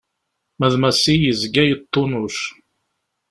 Ma 0.57 0.67
d 0.71 0.75
Massi 0.81 1.15
yezga 1.17 1.63
yeṭṭunuc. 1.69 2.37